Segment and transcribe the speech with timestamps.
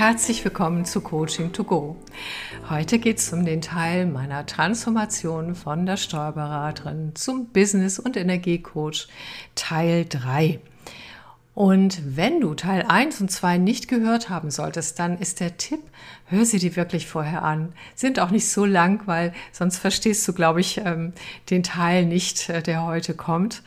[0.00, 1.94] herzlich willkommen zu Coaching to Go.
[2.70, 9.08] Heute geht es um den Teil meiner Transformation von der Steuerberaterin zum Business- und Energiecoach
[9.54, 10.58] Teil 3.
[11.52, 15.82] Und wenn du Teil 1 und 2 nicht gehört haben solltest, dann ist der Tipp,
[16.24, 17.74] hör sie dir wirklich vorher an.
[17.94, 21.12] Sind auch nicht so lang, weil sonst verstehst du, glaube ich, ähm,
[21.50, 23.62] den Teil nicht, äh, der heute kommt.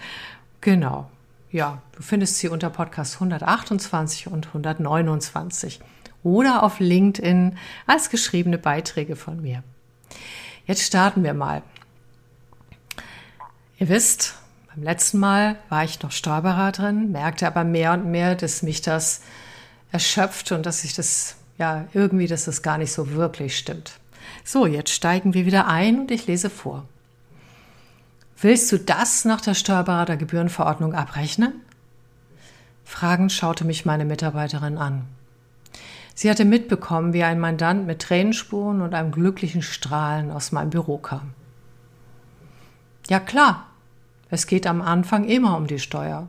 [0.62, 1.12] Genau.
[1.52, 5.79] Ja, du findest sie unter Podcast 128 und 129
[6.23, 9.63] oder auf LinkedIn als geschriebene Beiträge von mir.
[10.66, 11.62] Jetzt starten wir mal.
[13.77, 14.36] Ihr wisst,
[14.73, 19.22] beim letzten Mal war ich noch Steuerberaterin, merkte aber mehr und mehr, dass mich das
[19.91, 23.99] erschöpft und dass ich das, ja, irgendwie, dass das gar nicht so wirklich stimmt.
[24.44, 26.85] So, jetzt steigen wir wieder ein und ich lese vor.
[28.40, 31.62] Willst du das nach der Steuerberatergebührenverordnung abrechnen?
[32.84, 35.08] Fragend schaute mich meine Mitarbeiterin an.
[36.15, 40.97] Sie hatte mitbekommen, wie ein Mandant mit Tränenspuren und einem glücklichen Strahlen aus meinem Büro
[40.97, 41.33] kam.
[43.09, 43.67] Ja klar,
[44.29, 46.27] es geht am Anfang immer um die Steuer.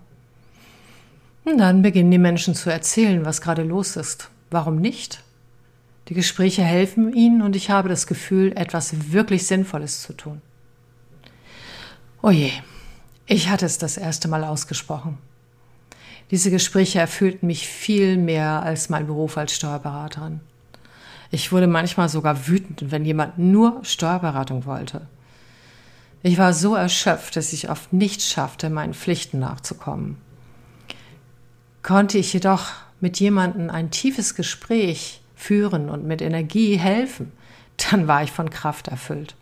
[1.44, 4.30] Und dann beginnen die Menschen zu erzählen, was gerade los ist.
[4.50, 5.22] Warum nicht?
[6.08, 10.40] Die Gespräche helfen ihnen und ich habe das Gefühl, etwas wirklich Sinnvolles zu tun.
[12.22, 12.50] Oje,
[13.26, 15.18] ich hatte es das erste Mal ausgesprochen.
[16.30, 20.40] Diese Gespräche erfüllten mich viel mehr als mein Beruf als Steuerberaterin.
[21.30, 25.06] Ich wurde manchmal sogar wütend, wenn jemand nur Steuerberatung wollte.
[26.22, 30.16] Ich war so erschöpft, dass ich oft nicht schaffte, meinen Pflichten nachzukommen.
[31.82, 37.32] Konnte ich jedoch mit jemandem ein tiefes Gespräch führen und mit Energie helfen,
[37.90, 39.34] dann war ich von Kraft erfüllt.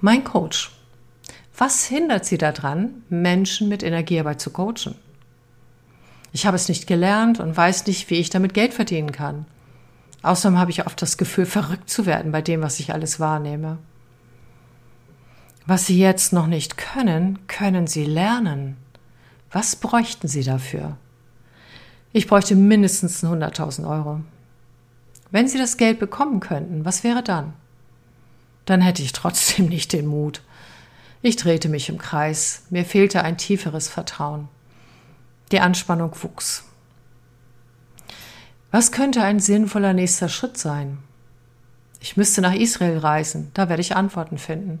[0.00, 0.70] Mein Coach.
[1.58, 4.94] Was hindert Sie daran, Menschen mit Energiearbeit zu coachen?
[6.32, 9.46] Ich habe es nicht gelernt und weiß nicht, wie ich damit Geld verdienen kann.
[10.22, 13.78] Außerdem habe ich oft das Gefühl, verrückt zu werden bei dem, was ich alles wahrnehme.
[15.66, 18.76] Was Sie jetzt noch nicht können, können Sie lernen.
[19.50, 20.96] Was bräuchten Sie dafür?
[22.12, 24.20] Ich bräuchte mindestens 100.000 Euro.
[25.30, 27.52] Wenn Sie das Geld bekommen könnten, was wäre dann?
[28.64, 30.42] Dann hätte ich trotzdem nicht den Mut.
[31.22, 34.48] Ich drehte mich im Kreis, mir fehlte ein tieferes Vertrauen.
[35.52, 36.64] Die Anspannung wuchs.
[38.70, 40.98] Was könnte ein sinnvoller nächster Schritt sein?
[41.98, 44.80] Ich müsste nach Israel reisen, da werde ich Antworten finden.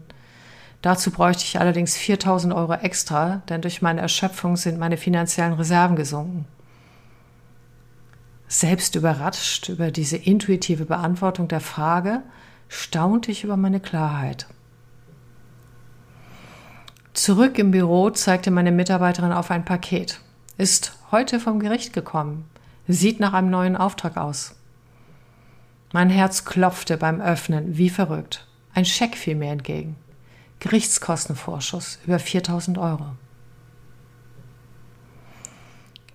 [0.80, 5.96] Dazu bräuchte ich allerdings 4000 Euro extra, denn durch meine Erschöpfung sind meine finanziellen Reserven
[5.96, 6.46] gesunken.
[8.48, 12.22] Selbst überrascht über diese intuitive Beantwortung der Frage,
[12.68, 14.46] staunte ich über meine Klarheit.
[17.12, 20.20] Zurück im Büro zeigte meine Mitarbeiterin auf ein Paket.
[20.60, 22.44] Ist heute vom Gericht gekommen.
[22.86, 24.56] Sieht nach einem neuen Auftrag aus.
[25.94, 28.46] Mein Herz klopfte beim Öffnen wie verrückt.
[28.74, 29.96] Ein Scheck fiel mir entgegen.
[30.58, 33.06] Gerichtskostenvorschuss über 4000 Euro.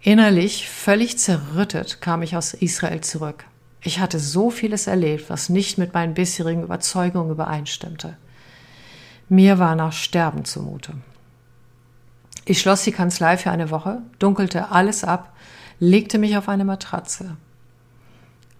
[0.01, 3.45] Innerlich völlig zerrüttet kam ich aus Israel zurück.
[3.81, 8.15] Ich hatte so vieles erlebt, was nicht mit meinen bisherigen Überzeugungen übereinstimmte.
[9.27, 10.93] Mir war nach Sterben zumute.
[12.45, 15.33] Ich schloss die Kanzlei für eine Woche, dunkelte alles ab,
[15.79, 17.37] legte mich auf eine Matratze.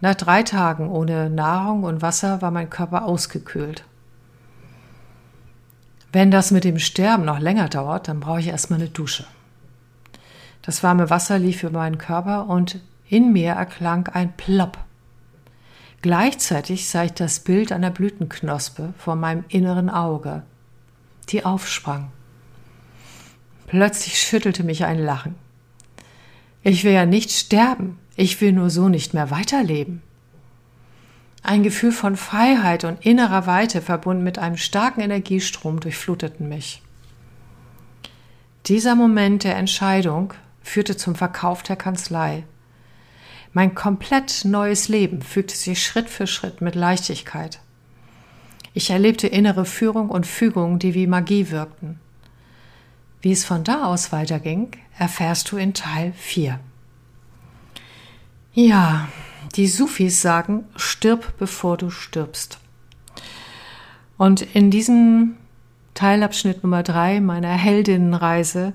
[0.02, 3.86] Nach drei Tagen ohne Nahrung und Wasser war mein Körper ausgekühlt.
[6.12, 9.26] Wenn das mit dem Sterben noch länger dauert, dann brauche ich erstmal eine Dusche.
[10.64, 14.80] Das warme Wasser lief über meinen Körper und in mir erklang ein Plopp.
[16.02, 20.44] Gleichzeitig sah ich das Bild einer Blütenknospe vor meinem inneren Auge,
[21.30, 22.12] die aufsprang.
[23.68, 25.36] Plötzlich schüttelte mich ein Lachen.
[26.64, 30.02] Ich will ja nicht sterben, ich will nur so nicht mehr weiterleben.
[31.44, 36.82] Ein Gefühl von Freiheit und innerer Weite verbunden mit einem starken Energiestrom durchfluteten mich.
[38.66, 40.34] Dieser Moment der Entscheidung
[40.64, 42.46] führte zum Verkauf der Kanzlei.
[43.54, 47.60] Mein komplett neues Leben fügte sich Schritt für Schritt mit Leichtigkeit.
[48.74, 52.00] Ich erlebte innere Führung und Fügung, die wie Magie wirkten.
[53.26, 54.70] Wie es von da aus weiterging,
[55.00, 56.60] erfährst du in Teil 4.
[58.54, 59.08] Ja,
[59.56, 62.60] die Sufis sagen, stirb bevor du stirbst.
[64.20, 65.38] Und in diesem
[65.96, 68.74] Teilabschnitt Nummer drei meiner Heldinnenreise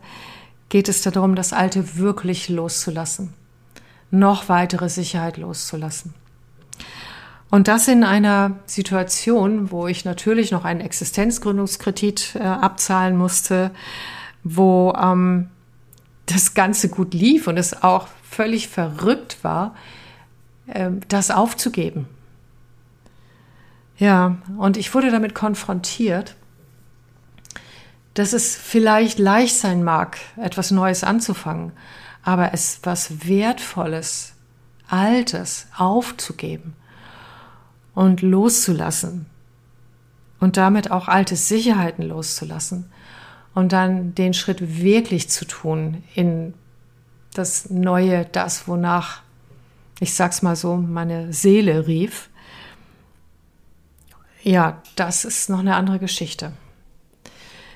[0.69, 3.33] geht es darum, das Alte wirklich loszulassen,
[4.11, 6.13] noch weitere Sicherheit loszulassen.
[7.51, 13.71] Und das in einer Situation, wo ich natürlich noch einen Existenzgründungskredit äh, abzahlen musste,
[14.45, 15.49] wo ähm,
[16.27, 19.75] das Ganze gut lief und es auch völlig verrückt war,
[20.67, 22.07] äh, das aufzugeben.
[23.99, 26.35] Ja, und ich wurde damit konfrontiert,
[28.15, 31.73] dass es vielleicht leicht sein mag, etwas Neues anzufangen,
[32.23, 34.33] aber es was Wertvolles,
[34.89, 36.75] Altes aufzugeben
[37.95, 39.27] und loszulassen
[40.41, 42.91] und damit auch alte Sicherheiten loszulassen
[43.55, 46.55] und dann den Schritt wirklich zu tun in
[47.35, 49.23] das Neue, das, wonach,
[50.01, 52.29] ich sag's mal so, meine Seele rief.
[54.43, 56.53] Ja, das ist noch eine andere Geschichte.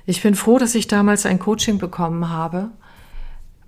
[0.06, 2.70] Ich bin froh, dass ich damals ein Coaching bekommen habe,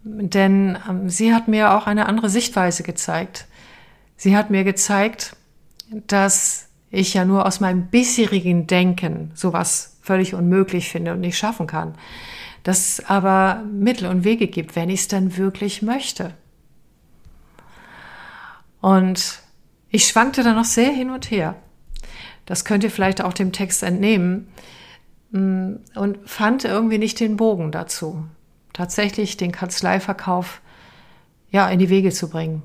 [0.04, 3.46] denn ähm, sie hat mir auch eine andere Sichtweise gezeigt.
[4.16, 5.36] Sie hat mir gezeigt,
[5.90, 11.66] dass ich ja nur aus meinem bisherigen Denken sowas völlig unmöglich finde und nicht schaffen
[11.66, 11.94] kann.
[12.62, 16.34] Dass es aber Mittel und Wege gibt, wenn ich es dann wirklich möchte.
[18.80, 19.40] Und
[19.90, 21.56] ich schwankte da noch sehr hin und her.
[22.44, 24.48] Das könnt ihr vielleicht auch dem Text entnehmen.
[25.30, 28.24] Mm, und fand irgendwie nicht den Bogen dazu,
[28.72, 30.60] tatsächlich den Kanzleiverkauf
[31.50, 32.62] ja in die Wege zu bringen.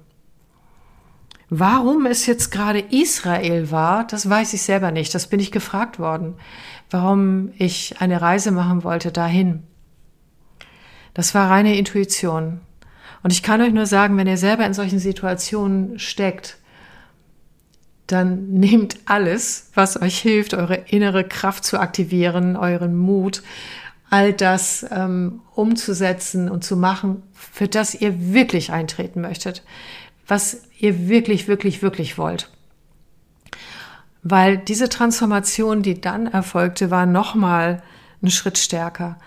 [1.53, 5.13] Warum es jetzt gerade Israel war, das weiß ich selber nicht.
[5.13, 6.35] Das bin ich gefragt worden,
[6.89, 9.63] warum ich eine Reise machen wollte dahin.
[11.13, 12.61] Das war reine Intuition.
[13.21, 16.57] Und ich kann euch nur sagen, wenn ihr selber in solchen Situationen steckt,
[18.07, 23.43] dann nehmt alles, was euch hilft, eure innere Kraft zu aktivieren, euren Mut,
[24.09, 29.63] all das ähm, umzusetzen und zu machen, für das ihr wirklich eintreten möchtet
[30.31, 32.49] was ihr wirklich, wirklich, wirklich wollt.
[34.23, 37.83] Weil diese Transformation, die dann erfolgte, war nochmal
[38.21, 39.19] einen Schritt stärker.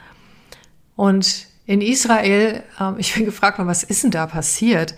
[0.97, 4.95] Und in Israel, ähm, ich bin gefragt was ist denn da passiert?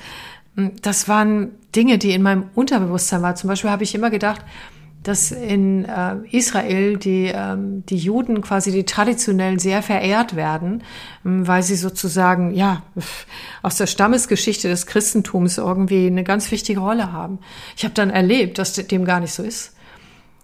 [0.54, 3.34] Hm, das waren Dinge, die in meinem Unterbewusstsein waren.
[3.34, 4.42] Zum Beispiel habe ich immer gedacht,
[5.02, 10.82] dass in äh, Israel die, ähm, die Juden quasi die traditionellen sehr verehrt werden,
[11.24, 12.82] ähm, weil sie sozusagen, ja,
[13.62, 17.38] aus der Stammesgeschichte des Christentums irgendwie eine ganz wichtige Rolle haben.
[17.76, 19.76] Ich habe dann erlebt, dass dem gar nicht so ist.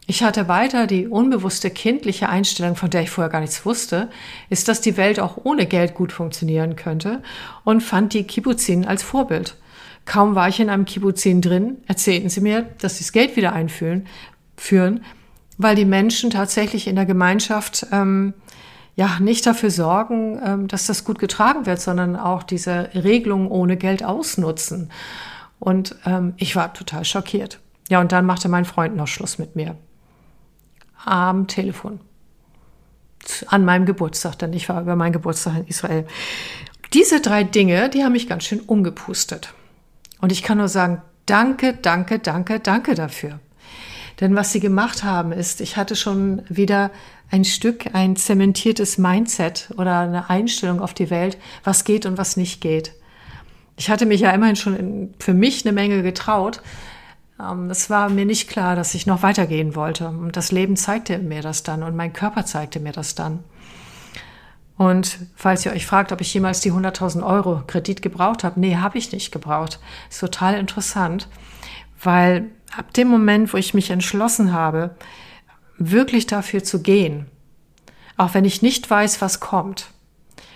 [0.07, 4.11] Ich hatte weiter die unbewusste kindliche Einstellung, von der ich vorher gar nichts wusste,
[4.51, 7.23] ist, dass die Welt auch ohne Geld gut funktionieren könnte
[7.65, 9.57] und fand die Kibbuzin als Vorbild.
[10.05, 13.53] Kaum war ich in einem Kibbuzin drin, erzählten sie mir, dass sie das Geld wieder
[13.53, 14.09] einfühlen,
[14.57, 15.05] führen,
[15.59, 18.35] weil die Menschen tatsächlich in der Gemeinschaft ähm,
[18.95, 23.77] ja nicht dafür sorgen, ähm, dass das gut getragen wird, sondern auch diese Regelung ohne
[23.77, 24.91] Geld ausnutzen.
[25.59, 27.61] Und ähm, ich war total schockiert.
[27.89, 29.77] Ja, und dann machte mein Freund noch Schluss mit mir.
[31.05, 32.01] Am Telefon.
[33.47, 36.07] An meinem Geburtstag, denn ich war über meinen Geburtstag in Israel.
[36.93, 39.55] Diese drei Dinge, die haben mich ganz schön umgepustet.
[40.21, 43.39] Und ich kann nur sagen, danke, danke, danke, danke dafür.
[44.23, 46.93] Denn was sie gemacht haben, ist, ich hatte schon wieder
[47.29, 52.37] ein Stück, ein zementiertes Mindset oder eine Einstellung auf die Welt, was geht und was
[52.37, 52.93] nicht geht.
[53.77, 56.63] Ich hatte mich ja immerhin schon für mich eine Menge getraut.
[57.41, 60.07] Ähm, es war mir nicht klar, dass ich noch weitergehen wollte.
[60.07, 63.41] Und das Leben zeigte mir das dann und mein Körper zeigte mir das dann.
[64.77, 68.77] Und falls ihr euch fragt, ob ich jemals die 100.000 Euro Kredit gebraucht habe, nee,
[68.77, 69.81] habe ich nicht gebraucht.
[70.09, 71.27] Ist total interessant,
[72.01, 74.97] weil ab dem Moment, wo ich mich entschlossen habe,
[75.79, 77.27] wirklich dafür zu gehen,
[78.17, 79.91] auch wenn ich nicht weiß, was kommt,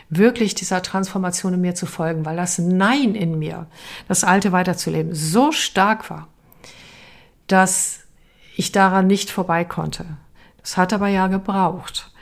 [0.09, 3.67] wirklich dieser Transformation in mir zu folgen, weil das Nein in mir,
[4.09, 6.29] das Alte weiterzuleben, so stark war,
[7.47, 8.01] dass
[8.57, 10.07] ich daran nicht vorbei konnte.
[10.61, 12.13] Das hat aber ja gebraucht.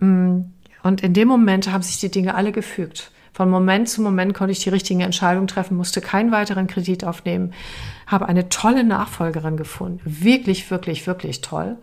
[0.00, 0.40] Mm,
[0.82, 3.10] und in dem Moment haben sich die Dinge alle gefügt.
[3.36, 7.52] Von Moment zu Moment konnte ich die richtigen Entscheidungen treffen, musste keinen weiteren Kredit aufnehmen,
[8.06, 10.00] habe eine tolle Nachfolgerin gefunden.
[10.06, 11.76] Wirklich, wirklich, wirklich toll.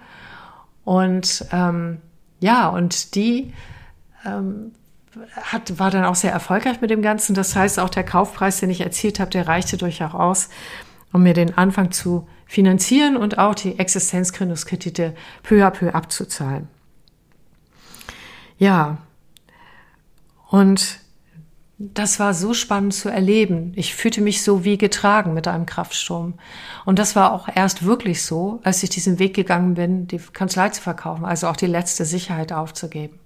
[0.83, 1.99] Und ähm,
[2.39, 3.53] ja, und die
[4.25, 4.71] ähm,
[5.43, 7.35] hat, war dann auch sehr erfolgreich mit dem Ganzen.
[7.35, 10.49] Das heißt, auch der Kaufpreis, den ich erzielt habe, der reichte durchaus,
[11.11, 16.67] um mir den Anfang zu finanzieren und auch die Existenzgründungskredite peu à peu abzuzahlen.
[18.57, 18.97] Ja,
[20.49, 21.02] und
[21.79, 23.73] das war so spannend zu erleben.
[23.75, 26.35] Ich fühlte mich so wie getragen mit einem Kraftsturm.
[26.85, 30.69] Und das war auch erst wirklich so, als ich diesen Weg gegangen bin, die Kanzlei
[30.69, 33.19] zu verkaufen, also auch die letzte Sicherheit aufzugeben.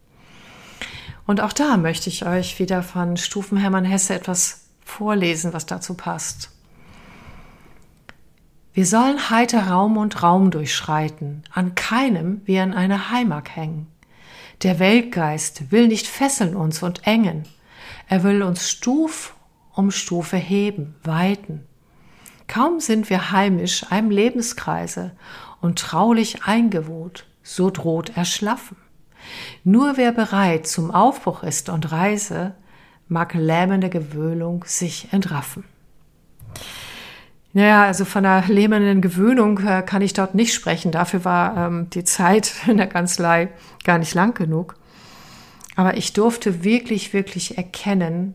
[1.26, 5.94] Und auch da möchte ich euch wieder von Stufen Hermann Hesse etwas vorlesen, was dazu
[5.94, 6.52] passt.
[8.74, 13.88] Wir sollen heiter Raum und Raum durchschreiten, an keinem wie an einer Heimat hängen.
[14.64, 17.44] Der Weltgeist will nicht fesseln uns und engen,
[18.08, 19.36] er will uns Stuf
[19.74, 21.66] um Stufe heben, weiten.
[22.48, 25.12] Kaum sind wir heimisch einem Lebenskreise
[25.62, 28.78] und traulich eingewohnt, so droht Erschlaffen.
[29.64, 32.56] Nur wer bereit zum Aufbruch ist und Reise,
[33.10, 35.64] mag lähmende Gewöhnung sich entraffen.
[37.54, 40.92] Naja, also von einer lähmenden Gewöhnung äh, kann ich dort nicht sprechen.
[40.92, 43.50] Dafür war ähm, die Zeit in der Kanzlei
[43.84, 44.76] gar nicht lang genug.
[45.78, 48.34] Aber ich durfte wirklich, wirklich erkennen,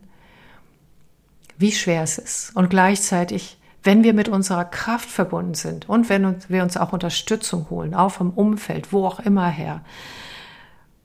[1.57, 2.55] wie schwer es ist.
[2.55, 7.69] Und gleichzeitig, wenn wir mit unserer Kraft verbunden sind und wenn wir uns auch Unterstützung
[7.69, 9.81] holen, auch vom Umfeld, wo auch immer her,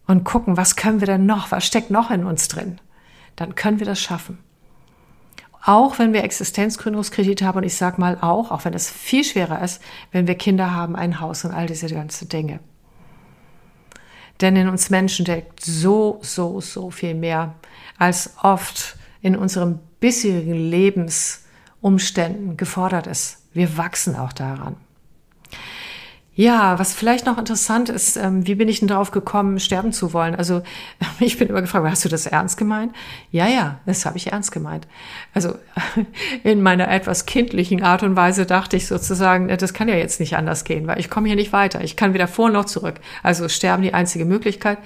[0.07, 2.81] und gucken, was können wir denn noch, was steckt noch in uns drin,
[3.35, 4.39] dann können wir das schaffen.
[5.65, 9.61] Auch wenn wir Existenzgründungskredite haben, und ich sage mal auch, auch wenn es viel schwerer
[9.61, 12.61] ist, wenn wir Kinder haben, ein Haus und all diese ganzen Dinge.
[14.41, 17.55] Denn in uns Menschen steckt so, so, so viel mehr,
[17.99, 23.49] als oft in unserem bisherigen Lebensumständen gefordert ist.
[23.53, 24.77] Wir wachsen auch daran.
[26.39, 30.13] Ja, was vielleicht noch interessant ist, ähm, wie bin ich denn drauf gekommen, sterben zu
[30.13, 30.37] wollen?
[30.37, 30.63] Also
[31.19, 32.95] ich bin immer gefragt, hast du das ernst gemeint?
[33.33, 34.87] Ja, ja, das habe ich ernst gemeint.
[35.35, 35.57] Also
[36.45, 40.37] in meiner etwas kindlichen Art und Weise dachte ich sozusagen, das kann ja jetzt nicht
[40.37, 41.83] anders gehen, weil ich komme hier nicht weiter.
[41.83, 43.01] Ich kann weder vor noch zurück.
[43.25, 44.79] Also sterben die einzige Möglichkeit.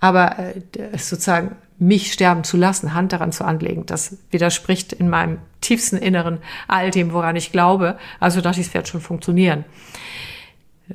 [0.00, 0.62] Aber äh,
[0.98, 6.38] sozusagen mich sterben zu lassen, Hand daran zu anlegen, das widerspricht in meinem tiefsten Inneren
[6.66, 7.98] all dem, woran ich glaube.
[8.18, 9.64] Also dachte ich, es wird schon funktionieren.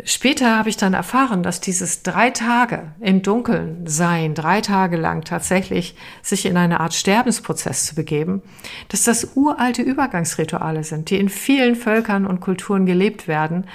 [0.05, 5.23] Später habe ich dann erfahren, dass dieses drei Tage im Dunkeln sein, drei Tage lang
[5.23, 8.41] tatsächlich sich in eine Art Sterbensprozess zu begeben,
[8.89, 13.65] dass das uralte Übergangsrituale sind, die in vielen Völkern und Kulturen gelebt werden,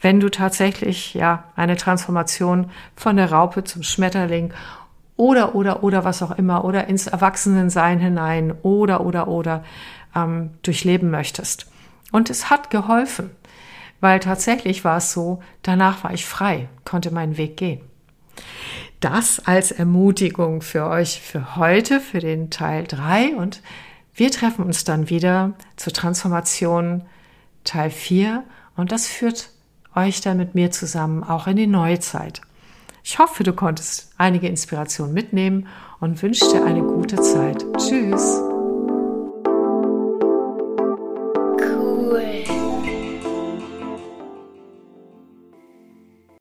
[0.00, 4.52] wenn du tatsächlich, ja, eine Transformation von der Raupe zum Schmetterling
[5.16, 9.64] oder, oder, oder was auch immer, oder ins Erwachsenensein hinein, oder, oder, oder,
[10.14, 11.66] ähm, durchleben möchtest.
[12.12, 13.30] Und es hat geholfen
[14.04, 17.80] weil tatsächlich war es so, danach war ich frei, konnte meinen Weg gehen.
[19.00, 23.62] Das als Ermutigung für euch für heute, für den Teil 3 und
[24.12, 27.04] wir treffen uns dann wieder zur Transformation
[27.64, 28.44] Teil 4
[28.76, 29.48] und das führt
[29.96, 32.42] euch dann mit mir zusammen auch in die Neuzeit.
[33.02, 35.66] Ich hoffe, du konntest einige Inspirationen mitnehmen
[36.00, 37.64] und wünsche dir eine gute Zeit.
[37.78, 38.43] Tschüss.